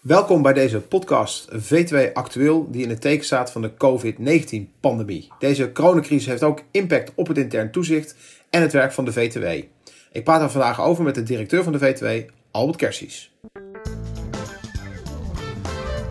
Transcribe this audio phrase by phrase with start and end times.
[0.00, 5.28] Welkom bij deze podcast V2 Actueel, die in het teken staat van de COVID-19-pandemie.
[5.38, 8.16] Deze coronacrisis heeft ook impact op het intern toezicht
[8.50, 9.46] en het werk van de VTW.
[10.12, 13.32] Ik praat er vandaag over met de directeur van de VTW, Albert Kersies.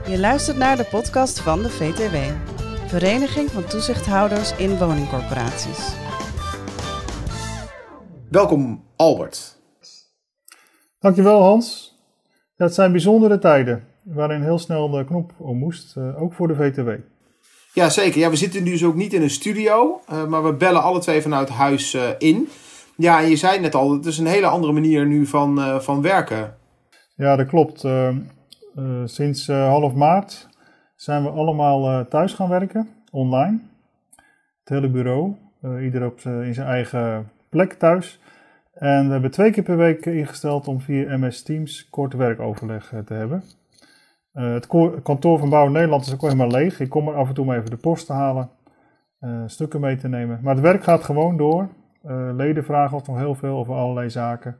[0.08, 2.16] Je luistert naar de podcast van de VTW,
[2.88, 5.94] Vereniging van Toezichthouders in Woningcorporaties.
[8.30, 9.58] Welkom Albert.
[11.00, 11.98] Dankjewel Hans.
[12.60, 16.55] Het zijn bijzondere tijden waarin heel snel de knop om moest, uh, ook voor de
[16.55, 16.90] VTW.
[17.73, 18.20] Ja, zeker.
[18.20, 20.99] Ja, we zitten nu dus ook niet in een studio, uh, maar we bellen alle
[20.99, 22.48] twee vanuit huis uh, in.
[22.98, 26.02] Ja, en je zei net al, het is een hele andere manier nu van, van
[26.02, 26.55] werken.
[27.16, 27.85] Ja, dat klopt.
[29.05, 30.49] sinds half maart
[30.96, 33.60] zijn we allemaal thuis gaan werken, online.
[34.63, 35.35] Het hele bureau,
[35.82, 38.20] ieder op in zijn eigen plek thuis.
[38.80, 43.00] En we hebben twee keer per week ingesteld om via MS Teams kort werkoverleg eh,
[43.00, 43.44] te hebben.
[44.34, 44.68] Uh, het
[45.04, 46.80] kantoor van Bouw Nederland is ook helemaal leeg.
[46.80, 48.49] Ik kom er af en toe maar even de post te halen,
[49.21, 50.40] uh, stukken mee te nemen.
[50.41, 51.70] Maar het werk gaat gewoon door.
[52.36, 54.58] Leden vragen ons nog heel veel over allerlei zaken.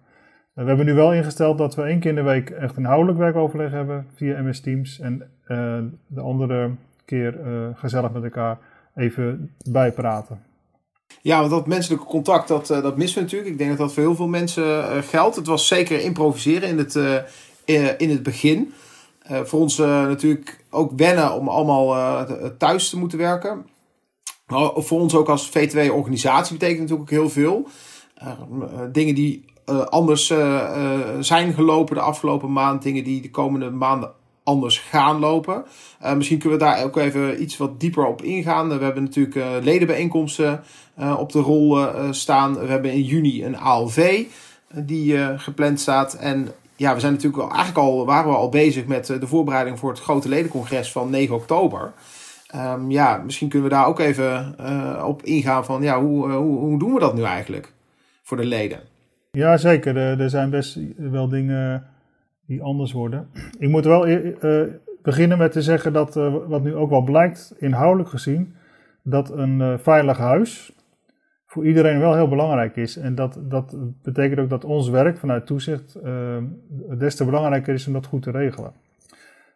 [0.54, 3.72] we hebben nu wel ingesteld dat we één keer in de week echt inhoudelijk werkoverleg
[3.72, 5.00] hebben via MS Teams.
[5.00, 5.32] En
[6.08, 6.72] de andere
[7.06, 7.40] keer
[7.74, 8.58] gezellig met elkaar
[8.96, 10.49] even bijpraten.
[11.22, 13.52] Ja, want dat menselijke contact, dat, uh, dat missen we natuurlijk.
[13.52, 15.36] Ik denk dat dat voor heel veel mensen uh, geldt.
[15.36, 18.74] Het was zeker improviseren in het, uh, in het begin.
[19.44, 22.26] voor ons natuurlijk ook wennen om allemaal
[22.58, 23.66] thuis te moeten werken.
[24.48, 27.68] Maar voor ons ook als V2-organisatie betekent natuurlijk ook heel veel.
[28.92, 29.46] dingen die
[29.90, 30.34] anders
[31.20, 32.82] zijn gelopen de afgelopen maand.
[32.82, 34.12] Dingen die de komende maanden
[34.50, 35.64] anders gaan lopen.
[36.04, 38.78] Uh, misschien kunnen we daar ook even iets wat dieper op ingaan.
[38.78, 40.62] We hebben natuurlijk uh, ledenbijeenkomsten
[41.00, 41.78] uh, op de rol
[42.12, 42.60] staan.
[42.60, 44.26] We hebben in juni een ALV
[44.74, 46.14] die gepland staat.
[46.14, 49.80] En ja, we zijn natuurlijk al, eigenlijk al, waren we al bezig met de voorbereiding
[49.80, 51.94] voor het grote ledencongres van 9 oktober.
[52.56, 54.56] Um, ja, misschien kunnen we daar ook even
[55.06, 57.74] op ingaan van ja, hoe, hoe, hoe doen we dat nu eigenlijk
[58.24, 58.80] voor de leden?
[59.32, 59.98] Ja, zeker.
[59.98, 61.88] Er, er zijn best wel dingen
[62.50, 63.30] die anders worden.
[63.60, 64.62] Ik moet wel uh,
[65.02, 68.56] beginnen met te zeggen dat, uh, wat nu ook wel blijkt, inhoudelijk gezien,
[69.04, 70.74] dat een veilig huis
[71.46, 72.98] voor iedereen wel heel belangrijk is.
[72.98, 76.00] En dat, dat betekent ook dat ons werk vanuit toezicht
[76.98, 78.72] des te belangrijker is om dat goed te regelen.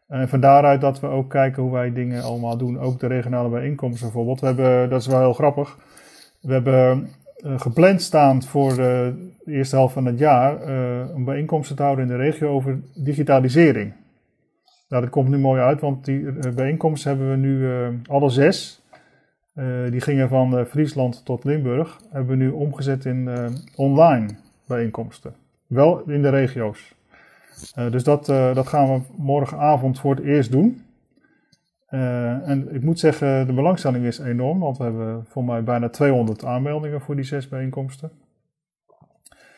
[0.07, 2.79] En van daaruit dat we ook kijken hoe wij dingen allemaal doen.
[2.79, 4.39] Ook de regionale bijeenkomsten bijvoorbeeld.
[4.39, 5.77] We hebben, dat is wel heel grappig.
[6.41, 7.09] We hebben
[7.43, 10.67] gepland staan voor uh, de eerste helft van het jaar
[11.15, 13.93] een bijeenkomst te houden in de regio over digitalisering.
[14.89, 17.67] Nou, dat komt nu mooi uit, want die bijeenkomsten hebben we nu
[18.07, 18.81] alle zes.
[19.89, 21.99] die gingen van Friesland tot Limburg.
[22.11, 23.29] Hebben we nu omgezet in
[23.75, 24.27] online
[24.67, 25.33] bijeenkomsten.
[25.67, 26.95] Wel in de regio's.
[27.89, 30.83] dus dat, dat gaan we morgenavond voor het eerst doen.
[31.93, 35.89] Uh, en ik moet zeggen, de belangstelling is enorm, want we hebben voor mij bijna
[35.89, 38.11] 200 aanmeldingen voor die zes bijeenkomsten.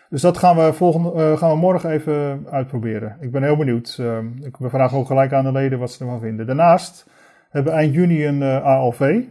[0.09, 3.17] Dus dat gaan we, volgende, uh, gaan we morgen even uitproberen.
[3.19, 3.97] Ik ben heel benieuwd.
[3.99, 6.45] Uh, ik, we vragen ook gelijk aan de leden wat ze ervan vinden.
[6.45, 7.09] Daarnaast
[7.49, 9.23] hebben we eind juni een ALV,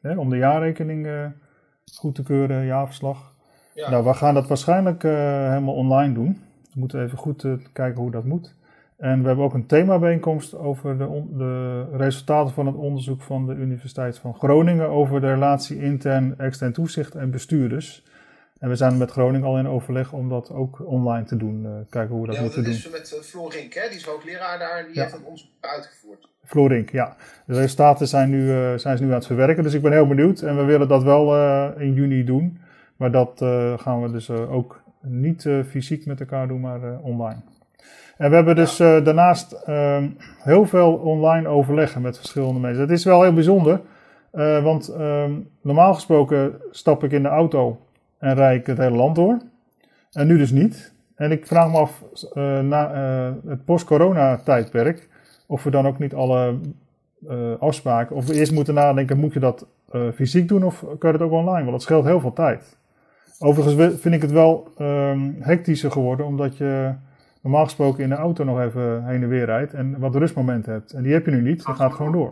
[0.00, 1.08] hè, om de jaarrekening
[1.94, 3.34] goed te keuren, jaarverslag.
[3.74, 3.90] Ja.
[3.90, 6.40] Nou, we gaan dat waarschijnlijk helemaal online doen.
[6.62, 8.54] We moeten even goed kijken hoe dat moet.
[9.00, 13.54] En we hebben ook een themabijeenkomst over de, de, resultaten van het onderzoek van de
[13.54, 18.04] Universiteit van Groningen over de relatie intern, extern toezicht en bestuurders.
[18.58, 21.62] En we zijn met Groningen al in overleg om dat ook online te doen.
[21.64, 22.72] Uh, kijken hoe we dat ja, moeten doen.
[22.72, 23.88] Ja, dat is met uh, Florink, hè?
[23.88, 25.02] die is hoogleraar daar, die ja.
[25.02, 26.28] heeft het ons uitgevoerd.
[26.44, 27.16] Florink, ja.
[27.46, 30.06] De resultaten zijn, nu, uh, zijn ze nu aan het verwerken, dus ik ben heel
[30.06, 30.40] benieuwd.
[30.40, 31.34] En we willen dat wel
[31.78, 32.58] in juni doen.
[32.96, 33.32] Maar dat
[33.76, 37.42] gaan we dus ook niet fysiek met elkaar doen, maar online.
[38.20, 40.02] En we hebben dus uh, daarnaast uh,
[40.38, 42.82] heel veel online overleggen met verschillende mensen.
[42.82, 43.80] Het is wel heel bijzonder,
[44.34, 45.24] uh, want uh,
[45.62, 47.80] normaal gesproken stap ik in de auto
[48.18, 49.38] en rijd ik het hele land door.
[50.12, 50.94] En nu dus niet.
[51.14, 52.92] En ik vraag me af, eh, na
[53.46, 55.08] het post-corona-tijdperk,
[55.46, 56.58] of we dan ook niet alle
[57.58, 59.66] afspraken, of we eerst moeten nadenken, moet je dat
[60.14, 61.60] fysiek doen of kan je dat ook online?
[61.60, 62.78] Want dat scheelt heel veel tijd.
[63.38, 66.94] Overigens vind ik het wel ehm, hectischer geworden, omdat je
[67.42, 70.92] normaal gesproken in de auto nog even heen en weer rijdt en wat rustmomenten hebt.
[70.92, 72.28] En die heb je nu niet, dan gaat gewoon door.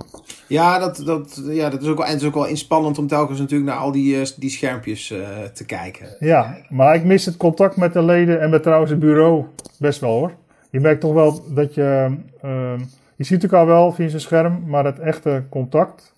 [0.49, 3.07] Ja, dat, dat, ja, dat is ook wel, en het is ook wel inspannend om
[3.07, 6.17] telkens natuurlijk naar al die, eh, die schermpjes uh, te kijken.
[6.19, 9.45] Ja, maar ik mis het contact met de leden en met trouwens het bureau
[9.79, 10.33] best wel hoor.
[10.71, 12.79] Je merkt toch wel dat je, uh,
[13.17, 16.15] je ziet elkaar wel via zijn scherm, maar het echte contact,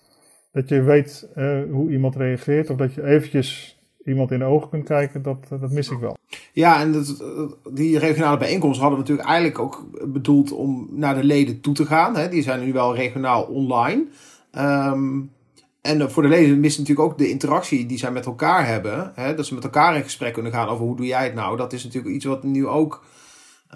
[0.51, 4.69] dat je weet uh, hoe iemand reageert of dat je eventjes iemand in de ogen
[4.69, 6.17] kunt kijken, dat, dat mis ik wel.
[6.53, 7.05] Ja, en
[7.69, 11.85] die regionale bijeenkomsten hadden we natuurlijk eigenlijk ook bedoeld om naar de leden toe te
[11.85, 12.15] gaan.
[12.15, 12.29] Hè.
[12.29, 14.05] Die zijn nu wel regionaal online.
[14.51, 15.19] Ehm,
[15.81, 19.11] en voor de leden mist natuurlijk ook de interactie die zij met elkaar hebben.
[19.15, 19.35] Hè.
[19.35, 21.57] Dat ze met elkaar in gesprek kunnen gaan over hoe doe jij het nou.
[21.57, 23.03] Dat is natuurlijk iets wat nu ook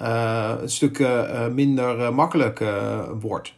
[0.01, 2.63] uh, een stuk uh, minder makkelijk
[3.19, 3.53] wordt.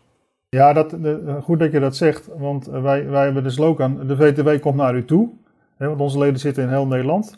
[0.50, 0.96] Ja, dat,
[1.44, 2.30] goed dat je dat zegt.
[2.38, 5.30] Want wij, wij hebben de slogan, de VTW komt naar u toe.
[5.78, 7.38] Hè, want onze leden zitten in heel Nederland.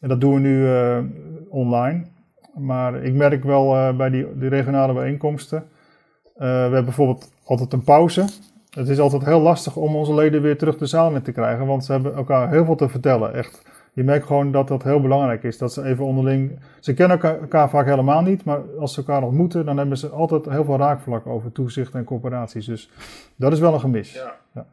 [0.00, 0.98] En dat doen we nu uh,
[1.48, 2.04] online.
[2.54, 5.58] Maar ik merk wel uh, bij die, die, regionale bijeenkomsten.
[5.58, 5.64] Uh,
[6.36, 8.24] we hebben bijvoorbeeld altijd een pauze.
[8.70, 11.66] Het is altijd heel lastig om onze leden weer terug de zaal in te krijgen.
[11.66, 13.34] Want ze hebben elkaar heel veel te vertellen.
[13.34, 13.62] Echt.
[13.92, 15.58] Je merkt gewoon dat dat heel belangrijk is.
[15.58, 16.58] Dat ze even onderling.
[16.80, 18.44] Ze kennen elkaar, vaak helemaal niet.
[18.44, 22.04] Maar als ze elkaar ontmoeten, dan hebben ze altijd heel veel raakvlak over toezicht en
[22.04, 22.66] coöperaties.
[22.66, 22.90] Dus
[23.36, 24.12] dat is wel een gemis.
[24.12, 24.36] Ja.
[24.54, 24.66] ja.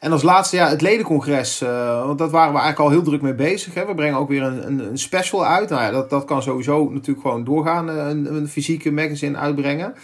[0.00, 1.62] En als laatste, ja, het ledencongres.
[1.62, 3.74] Uh, want dat waren we eigenlijk al heel druk mee bezig.
[3.74, 3.86] Hè.
[3.86, 5.68] We brengen ook weer een, een, een special uit.
[5.68, 7.90] Nou dat, dat kan sowieso natuurlijk gewoon doorgaan.
[7.90, 9.94] Eh, een, een fysieke magazine uitbrengen.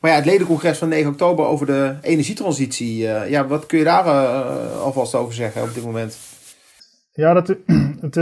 [0.00, 3.02] Maar ja, het ledencongres van 9 oktober over de energietransitie.
[3.02, 4.04] Uh, ja, wat kun je daar
[4.82, 6.18] alvast over zeggen op dit moment?
[7.12, 7.48] Ja, dat,
[8.00, 8.14] het,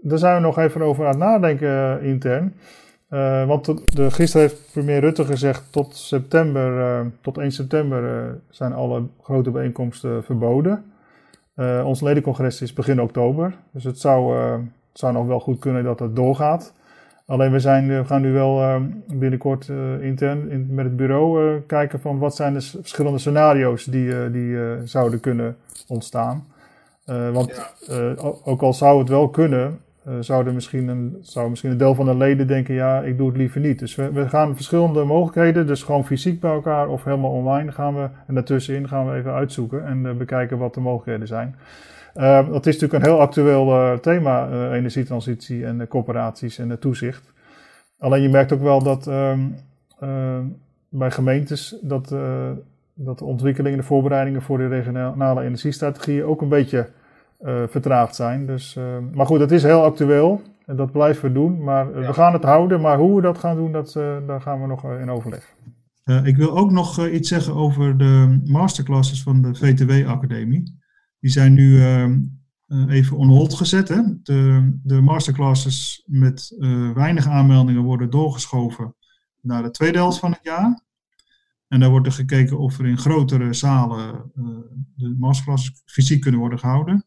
[0.00, 2.54] daar zijn we nog even over aan het nadenken intern.
[3.12, 8.32] Uh, want de, gisteren heeft premier Rutte gezegd tot september, uh, tot 1 september uh,
[8.50, 10.84] zijn alle grote bijeenkomsten verboden.
[11.84, 14.62] ons ledencongres is begin oktober, dus het zou, het
[14.92, 16.72] zou nog wel goed kunnen dat het doorgaat.
[17.26, 19.68] Alleen we, zijn, we gaan nu wel binnenkort
[20.00, 25.20] intern in, met het bureau kijken van wat zijn de verschillende scenario's die, die zouden
[25.20, 25.56] kunnen
[25.88, 26.46] ontstaan.
[27.32, 27.72] want
[28.44, 32.04] ook al zou het wel kunnen, uh, zouden misschien een, zou misschien een deel van
[32.04, 33.78] de leden denken, ja, ik doe het liever niet.
[33.78, 38.08] Dus we, gaan verschillende mogelijkheden, dus gewoon fysiek bij elkaar of helemaal online gaan we,
[38.26, 41.56] en daartussenin gaan we even uitzoeken en uh, bekijken wat de mogelijkheden zijn.
[42.16, 47.32] Uh, dat is natuurlijk een heel actueel thema, energietransitie en de corporaties en de toezicht.
[47.98, 49.40] Alleen je merkt ook wel dat ehm,
[50.88, 52.14] bij gemeentes dat,
[52.94, 56.88] dat de ontwikkelingen, de voorbereidingen voor de regionale energiestrategieën ook een beetje
[57.44, 58.46] uh, vertraagd zijn.
[58.46, 61.62] Dus, uh, maar goed, dat is heel actueel en dat blijven we doen.
[61.62, 63.92] Maar uh, we gaan het houden, maar hoe we dat gaan doen, dat,
[64.26, 65.54] daar gaan we nog in overleg.
[66.24, 70.80] ik wil ook nog iets zeggen over de masterclasses van de VTW-academie.
[71.20, 71.82] Die zijn nu
[72.88, 73.88] even on hold gezet.
[73.88, 74.00] Hè?
[74.22, 76.54] De, de masterclasses met
[76.94, 78.94] weinig aanmeldingen worden doorgeschoven
[79.40, 80.82] naar de tweede helft van het jaar.
[81.68, 84.30] En daar wordt er gekeken of er in grotere zalen
[84.94, 87.04] de masterclasses fysiek kunnen worden gehouden.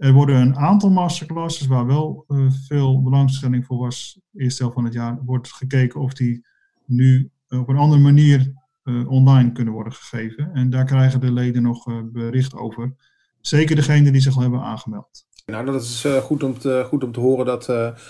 [0.00, 4.84] Er worden een aantal masterclasses waar wel uh, veel belangstelling voor was, eerste helft van
[4.84, 6.46] het jaar, wordt gekeken of die
[6.86, 8.52] nu op een andere manier
[8.84, 10.50] uh, online kunnen worden gegeven.
[10.52, 12.94] En daar krijgen de leden nog bericht over.
[13.40, 15.26] Zeker degenen die zich al hebben aangemeld.
[15.46, 17.66] Nou, dat is goed, om te, goed om te horen dat,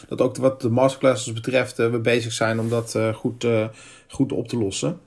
[0.08, 3.46] dat ook wat de masterclasses betreft we bezig zijn om dat goed,
[4.08, 5.00] goed op te lossen.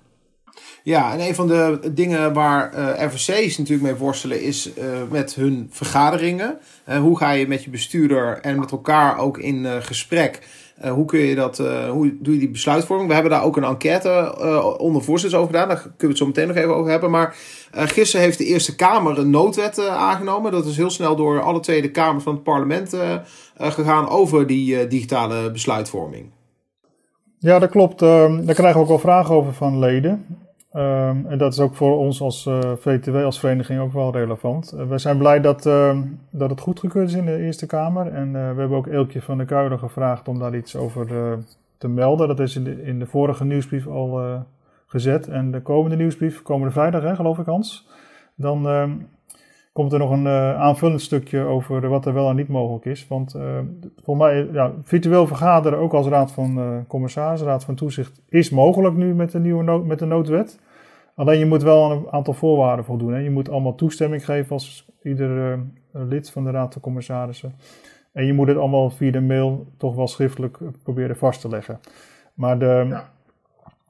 [0.84, 5.36] Ja, en een van de dingen waar uh, RVC's natuurlijk mee worstelen is uh, met
[5.36, 6.58] hun vergaderingen.
[6.90, 10.62] Uh, hoe ga je met je bestuurder en met elkaar ook in gesprek?
[10.84, 11.58] hoe kun je dat,
[11.90, 13.08] hoe doe je die besluitvorming?
[13.08, 14.36] We hebben daar ook een enquête
[14.78, 15.68] onder voorzitters over gedaan.
[15.68, 17.12] Daar kunnen we het zo meteen nog even over hebben.
[17.12, 17.36] Maar
[17.72, 20.52] gisteren heeft de Eerste Kamer een noodwet aangenomen.
[20.52, 22.96] Dat is heel snel door alle Tweede Kamers van het parlement
[23.58, 26.32] gegaan over die digitale besluitvorming.
[27.40, 28.02] Ja, dat klopt.
[28.02, 30.26] Ehm, daar krijgen we ook wel vragen over van leden.
[30.75, 34.74] Um, en dat is ook voor ons als eh, VTW, als vereniging, ook wel relevant.
[34.76, 35.97] Uh, we zijn blij dat, uh,
[36.30, 38.07] dat het goedgekeurd is in de Eerste Kamer.
[38.07, 41.07] En eh, we hebben ook Eelkje van der Kuilen gevraagd om daar iets over
[41.78, 42.28] te melden.
[42.28, 44.44] Dat is in de, in de vorige nieuwsbrief al
[44.86, 45.28] gezet.
[45.28, 47.88] En de komende nieuwsbrief, komende vrijdag, hè, geloof ik, Hans.
[48.36, 48.92] Dan ehm,
[49.74, 53.07] komt er nog een aanvullend stukje over wat er wel en niet mogelijk is.
[53.07, 53.36] Want
[54.04, 58.95] voor mij, ja, virtueel vergaderen, ook als raad van commissaris, raad van toezicht, is mogelijk
[58.95, 60.59] nu met de nieuwe met de noodwet.
[61.16, 63.14] Alleen je moet wel een aantal voorwaarden voldoen.
[63.14, 63.20] Hè.
[63.20, 65.60] Je moet allemaal toestemming geven als ieder uh,
[65.92, 67.56] lid van de Raad van Commissarissen.
[68.12, 71.80] En je moet het allemaal via de mail toch wel schriftelijk proberen vast te leggen.
[72.34, 73.12] Maar de, ja.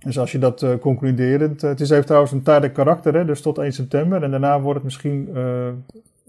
[0.03, 1.61] Dus als je dat uh, concluderend.
[1.61, 4.23] het is heeft trouwens een tijdelijk karakter, hè, dus tot 1 september.
[4.23, 5.67] En daarna wordt het misschien uh,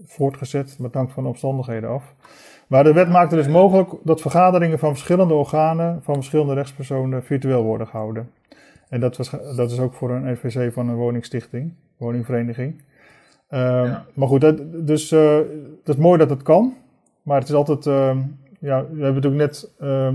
[0.05, 2.13] voortgezet, met dank van de omstandigheden af.
[2.67, 7.23] Maar de wet maakt het dus mogelijk dat vergaderingen van verschillende organen, van verschillende rechtspersonen,
[7.23, 8.29] virtueel worden gehouden.
[8.89, 12.81] En dat, was, dat is ook voor een FVC van een woningstichting, woningvereniging.
[13.49, 15.37] Uh, Maar goed, dat, dus uh,
[15.83, 16.73] dat is mooi dat het kan.
[17.21, 18.17] Maar het is altijd, uh,
[18.59, 20.05] ja, we hebben natuurlijk net uh,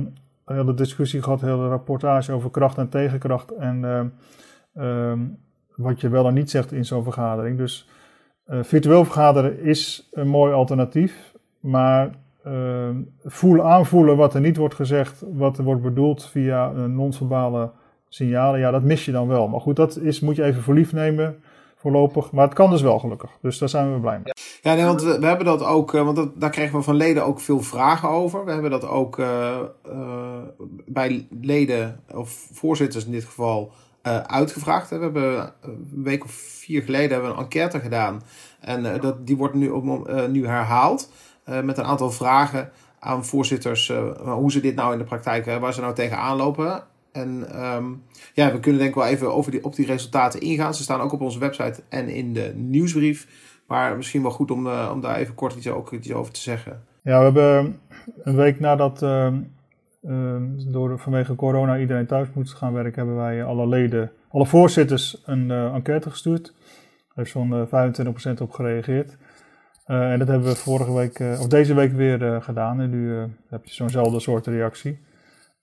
[0.44, 3.54] een hele discussie gehad, een hele rapportage over kracht en tegenkracht.
[3.54, 3.84] En
[4.74, 5.18] ehm,
[5.76, 7.58] wat je wel en niet zegt in zo'n vergadering.
[7.58, 7.88] Dus
[8.46, 11.34] virtueel vergaderen is een mooi alternatief.
[11.60, 12.10] Maar
[13.24, 17.70] voelen, aanvoelen wat er niet wordt gezegd, wat er wordt bedoeld via non-verbale
[18.10, 19.48] signalen, ja, dat mis je dan wel.
[19.48, 21.42] Maar goed, dat is, moet je even voor lief nemen
[21.80, 22.30] voorlopig.
[22.30, 23.30] Maar het kan dus wel gelukkig.
[23.40, 24.32] Dus daar zijn we blij mee.
[24.62, 27.40] Ja, nee, want we, hebben dat ook, want dat, daar kregen we van leden ook
[27.40, 28.44] veel vragen over.
[28.44, 30.38] We hebben dat ook uh, uh,
[30.86, 33.72] bij leden, of voorzitters in dit geval,
[34.26, 34.90] uitgevraagd.
[34.90, 38.22] We hebben een week of vier geleden hebben we een enquête gedaan.
[38.60, 41.10] En dat, die wordt nu, ook, nu herhaald
[41.44, 43.92] met een aantal vragen aan voorzitters
[44.24, 46.82] hoe ze dit nou in de praktijk, waar ze nou tegenaan lopen.
[47.12, 48.02] En um,
[48.34, 50.74] ja, we kunnen denk ik wel even over die, op die resultaten ingaan.
[50.74, 53.48] Ze staan ook op onze website en in de nieuwsbrief.
[53.70, 56.40] Maar misschien wel goed om, uh, om daar even kort iets, ook iets over te
[56.40, 56.82] zeggen.
[57.02, 57.80] Ja, we hebben
[58.22, 59.32] een week nadat uh,
[60.02, 65.22] uh, door, vanwege corona iedereen thuis moest gaan werken, hebben wij alle leden, alle voorzitters
[65.24, 66.44] een uh, enquête gestuurd.
[66.44, 67.68] Daar heeft zo'n
[68.38, 69.16] 25% op gereageerd.
[69.84, 72.80] en dat hebben we vorige week, of deze week weer gedaan.
[72.80, 73.14] En nu
[73.48, 74.98] heb je zo'nzelfde soort reactie.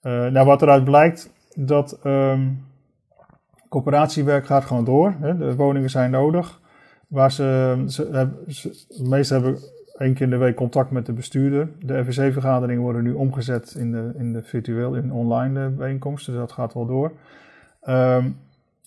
[0.02, 1.32] nou, wat eruit blijkt,
[1.66, 2.64] dat um,
[3.68, 5.14] coöperatiewerk gaat gewoon door.
[5.20, 5.36] Hè.
[5.36, 6.60] De woningen zijn nodig.
[7.08, 7.76] Waar ze,
[9.02, 9.60] meesten hebben
[9.96, 11.68] één keer in de week contact met de bestuurder.
[11.80, 16.32] De FVC-vergaderingen worden nu omgezet in de, in de virtueel, in online eh, bijeenkomsten.
[16.32, 17.12] Dus dat gaat wel door.
[17.88, 18.36] Um,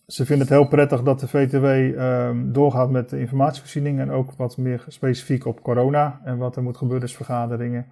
[0.08, 4.32] ze vinden het heel prettig dat de VTW ehm, doorgaat met de informatievoorziening en ook
[4.32, 7.86] wat meer specifiek op corona en wat er moet gebeuren, dus vergaderingen.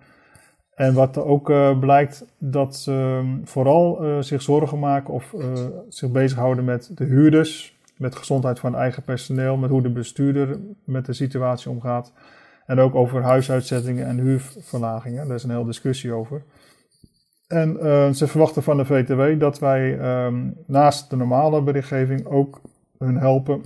[0.80, 5.54] En wat ook uh, blijkt, dat ze um, vooral uh, zich zorgen maken of uh,
[5.90, 11.06] zich bezighouden met de huurders, met gezondheid van eigen personeel, met hoe de bestuurder met
[11.06, 12.14] de situatie omgaat.
[12.66, 15.28] En ook over huisuitzettingen en huurverlagingen.
[15.28, 16.44] Daar is een hele discussie over.
[17.48, 17.78] En
[18.16, 22.62] ze verwachten van de VTW dat wij um, naast de normale berichtgeving ook
[22.98, 23.64] hun helpen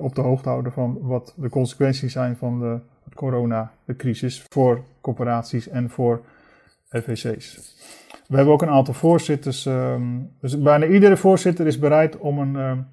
[0.00, 2.78] op de hoogte houden van wat de consequenties zijn van de
[3.14, 6.24] coronacrisis voor corporaties en voor
[6.88, 7.74] FVC's.
[8.28, 9.66] We hebben ook een aantal voorzitters.
[9.66, 12.86] Um, dus bijna iedere voorzitter is bereid om een um,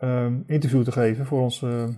[0.00, 1.88] um, interview te geven voor onze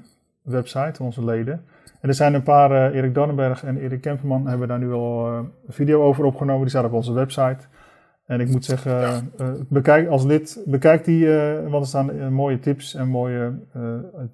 [0.43, 1.64] website, voor onze leden.
[2.00, 5.33] En er zijn een paar, uh, Erik Dannenberg en Erik Kemperman hebben daar nu al
[5.33, 6.61] uh, een video over opgenomen.
[6.61, 7.59] Die staat op onze website.
[8.26, 11.28] En ik moet zeggen, uh, bekijk, als lid, bekijk die,
[11.69, 13.52] want er staan mooie tips en mooie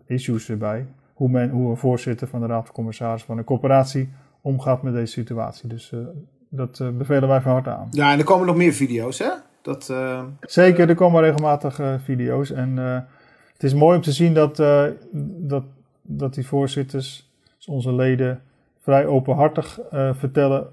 [0.07, 4.09] issues erbij hoe, men, hoe een voorzitter van de Raad van Commissarissen van een corporatie
[4.41, 5.69] omgaat met deze situatie.
[5.69, 6.01] Dus uh,
[6.49, 7.89] dat uh, bevelen wij van harte aan.
[7.91, 9.31] Ja, en er komen nog meer video's, hè?
[9.63, 10.23] Dat, uh...
[10.41, 12.51] Zeker, er komen regelmatig video's.
[12.51, 12.77] En
[13.53, 14.57] het is mooi om te zien dat,
[15.39, 15.65] dat,
[16.03, 18.43] dat die voorzitters, dus onze leden,
[18.81, 19.81] vrij openhartig
[20.13, 20.69] vertellen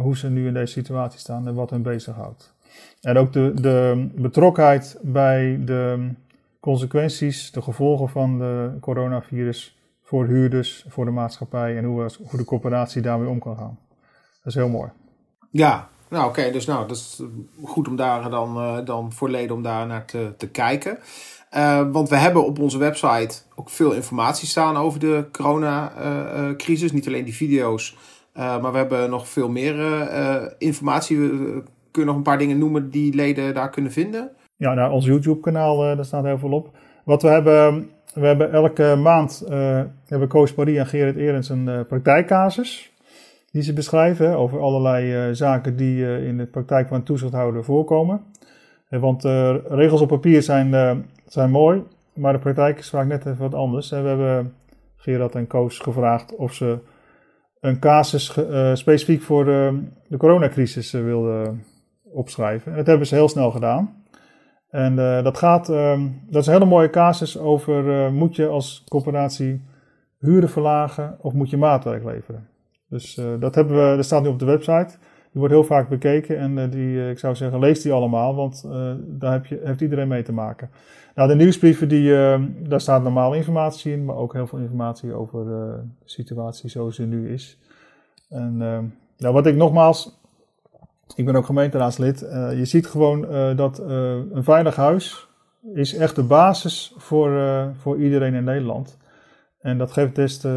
[0.00, 2.54] hoe ze nu in deze situatie staan en wat hen bezighoudt.
[3.00, 6.08] En ook de, de betrokkenheid bij de
[6.60, 9.78] consequenties, de gevolgen van de coronavirus
[10.12, 13.78] voor huurders, voor de maatschappij en hoe, hoe de coöperatie daarmee om kan gaan.
[14.42, 14.90] Dat is heel mooi.
[15.50, 17.22] Ja, nou oké, dus nou, dat is
[17.64, 20.98] goed om daar dan, uh, dan voor leden om daar naar te, te kijken.
[21.56, 26.88] Uh, want we hebben op onze website ook veel informatie staan over de coronacrisis.
[26.88, 27.96] Uh, Niet alleen die video's,
[28.34, 29.76] maar we hebben nog veel meer
[30.58, 31.18] informatie.
[31.18, 34.30] We kunnen nog een paar dingen noemen die leden daar kunnen vinden.
[34.56, 36.76] Ja, nou, ons YouTube-kanaal, daar staat heel veel op.
[37.04, 41.66] Wat we hebben we hebben elke maand uh, hebben Koos Marie en Gerrit Erens een
[41.66, 42.92] uh, praktijkcasus.
[43.50, 48.20] Die ze beschrijven over allerlei uh, zaken die in de praktijk van toezichthouder voorkomen.
[48.88, 49.24] want
[49.68, 51.82] regels op papier zijn, zijn mooi,
[52.14, 53.90] maar de praktijk is vaak net even wat anders.
[53.90, 54.54] We hebben
[54.96, 56.78] Gerard en Koos gevraagd of ze
[57.60, 58.38] een casus
[58.72, 59.44] specifiek voor
[60.08, 61.64] de coronacrisis wilden
[62.12, 62.70] opschrijven.
[62.70, 64.01] En dat hebben ze heel snel gedaan.
[64.72, 68.46] En uh, dat gaat, uh, dat is een hele mooie casus over, uh, moet je
[68.46, 69.62] als corporatie
[70.18, 72.46] huren verlagen of moet je maatwerk leveren?
[72.88, 74.96] Dus dat hebben we, dat staat nu op de website.
[75.30, 78.68] Die wordt heel vaak bekeken en die, ik zou zeggen, lees die allemaal, want
[79.06, 80.70] daar heb je, heeft iedereen mee te maken.
[81.14, 82.10] Nou, de nieuwsbrieven, die,
[82.68, 87.06] daar staat normaal informatie in, maar ook heel veel informatie over de situatie zoals die
[87.06, 87.58] nu is.
[88.28, 88.56] En
[89.18, 90.21] nou, wat ik nogmaals
[91.14, 92.22] ik ben ook gemeenteraadslid.
[92.22, 93.86] Uh, je ziet gewoon uh, dat uh,
[94.32, 95.28] een veilig huis
[95.74, 97.40] is echt de basis voor,
[97.76, 98.98] voor iedereen in Nederland.
[99.58, 100.48] En dat geeft des te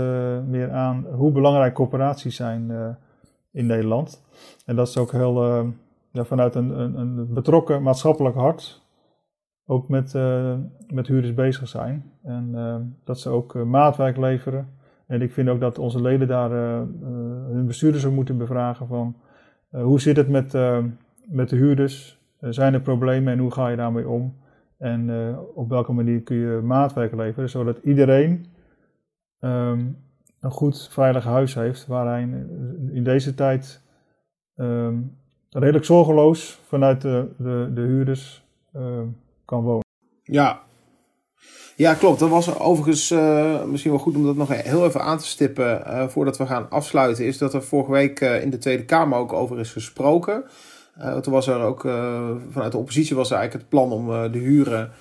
[0.47, 2.71] meer aan hoe belangrijk corporaties zijn
[3.51, 4.21] in Nederland.
[4.65, 5.43] En dat is ook heel
[6.11, 8.81] ja, vanuit een, een, een, betrokken maatschappelijk hart
[9.65, 10.13] ook met,
[10.87, 12.11] met huurders bezig zijn.
[12.23, 14.69] En dat ze ook maatwerk leveren.
[15.07, 16.49] En ik vind ook dat onze leden daar
[17.51, 19.33] hun bestuurders moeten bevragen van eh,
[19.81, 20.83] hoe zit het met, eh,
[21.25, 22.19] met de huurders?
[22.39, 24.35] Eh, zijn er problemen en hoe ga je daarmee om?
[24.77, 25.09] En
[25.53, 28.45] op welke manier kun je maatwerk leveren, zodat iedereen
[29.39, 29.97] um,
[30.39, 32.21] een goed veilig huis heeft waar hij
[32.91, 33.81] in deze tijd
[34.55, 34.97] ehm,
[35.49, 39.07] redelijk zorgeloos vanuit de, de, de huurders ehm,
[39.45, 39.85] kan wonen.
[40.23, 40.61] Ja.
[41.77, 42.19] Ja, klopt.
[42.19, 45.83] Dat was overigens uh, misschien wel goed om dat nog heel even aan te stippen
[45.87, 47.25] uh, voordat we gaan afsluiten.
[47.25, 50.43] Is dat er vorige week uh, in de Tweede Kamer ook over is gesproken.
[51.21, 51.81] toen was er ook
[52.51, 54.91] vanuit de oppositie was er eigenlijk het plan om de huren,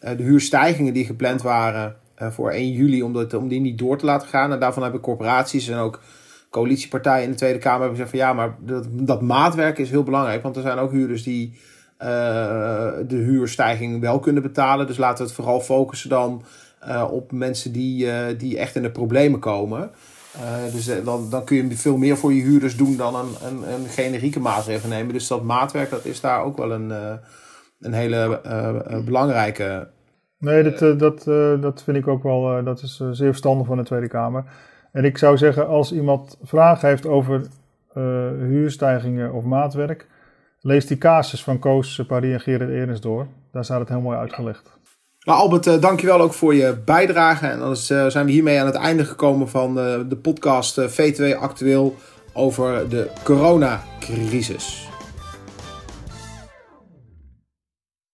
[0.00, 4.04] de huurstijgingen die gepland waren voor 1 juli, om, dat, om die niet door te
[4.04, 4.52] laten gaan.
[4.52, 6.00] En daarvan hebben corporaties en ook
[6.50, 10.02] coalitiepartijen in de Tweede Kamer hebben gezegd van ja, maar dat, dat maatwerk is heel
[10.02, 10.42] belangrijk.
[10.42, 11.58] Want er zijn ook huurders die
[12.04, 14.86] uh, de huurstijging wel kunnen betalen.
[14.86, 16.42] Dus laten we het vooral focussen dan
[16.88, 19.90] uh, op mensen die, uh, die echt in de problemen komen.
[20.72, 23.86] dus dan, dan kun je veel meer voor je huurders doen dan een, een, een
[23.88, 25.12] generieke maatregel nemen.
[25.12, 26.90] Dus dat maatwerk dat is daar ook wel een,
[27.80, 28.40] een hele
[29.04, 29.88] belangrijke.
[30.38, 31.24] Nee, dat, dat,
[31.62, 32.64] dat vind ik ook wel.
[32.64, 34.44] dat is zeer verstandig van de Tweede Kamer.
[34.92, 37.46] En ik zou zeggen, als iemand vragen heeft over
[38.38, 40.06] huurstijgingen of maatwerk,
[40.66, 43.26] Lees die casus van Koos, Paris en Gerrit Erens door.
[43.52, 44.70] Daar staat het heel mooi uitgelegd.
[45.20, 47.46] Nou Albert, uh, dankjewel ook voor je bijdrage.
[47.46, 49.74] En dan uh, zijn we hiermee aan het einde gekomen van
[50.08, 51.94] de podcast V2 Actueel
[52.32, 54.88] over de coronacrisis.